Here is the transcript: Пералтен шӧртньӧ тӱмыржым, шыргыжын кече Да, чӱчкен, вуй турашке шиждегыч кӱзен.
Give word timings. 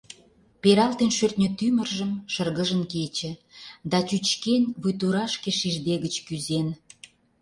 Пералтен 0.61 1.11
шӧртньӧ 1.17 1.47
тӱмыржым, 1.57 2.11
шыргыжын 2.33 2.81
кече 2.91 3.31
Да, 3.91 3.99
чӱчкен, 4.07 4.63
вуй 4.81 4.93
турашке 4.99 5.51
шиждегыч 5.59 6.15
кӱзен. 6.27 6.67